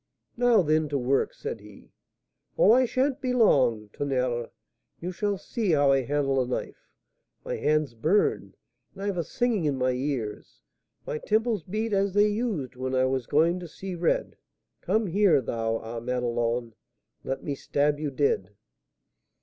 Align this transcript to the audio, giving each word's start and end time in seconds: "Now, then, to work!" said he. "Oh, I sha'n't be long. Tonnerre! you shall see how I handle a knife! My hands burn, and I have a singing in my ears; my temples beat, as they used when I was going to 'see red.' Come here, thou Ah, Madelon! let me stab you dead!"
"Now, 0.35 0.63
then, 0.63 0.89
to 0.89 0.97
work!" 0.97 1.31
said 1.31 1.59
he. 1.59 1.91
"Oh, 2.57 2.71
I 2.71 2.85
sha'n't 2.85 3.21
be 3.21 3.33
long. 3.33 3.89
Tonnerre! 3.93 4.49
you 4.99 5.11
shall 5.11 5.37
see 5.37 5.73
how 5.73 5.91
I 5.91 6.01
handle 6.01 6.41
a 6.41 6.47
knife! 6.47 6.87
My 7.45 7.57
hands 7.57 7.93
burn, 7.93 8.55
and 8.95 9.03
I 9.03 9.05
have 9.05 9.17
a 9.19 9.23
singing 9.23 9.65
in 9.65 9.75
my 9.77 9.91
ears; 9.91 10.63
my 11.05 11.19
temples 11.19 11.61
beat, 11.61 11.93
as 11.93 12.13
they 12.15 12.27
used 12.27 12.75
when 12.75 12.95
I 12.95 13.05
was 13.05 13.27
going 13.27 13.59
to 13.59 13.67
'see 13.67 13.93
red.' 13.93 14.37
Come 14.81 15.05
here, 15.05 15.39
thou 15.39 15.77
Ah, 15.77 15.99
Madelon! 15.99 16.73
let 17.23 17.43
me 17.43 17.53
stab 17.53 17.99
you 17.99 18.09
dead!" 18.09 18.55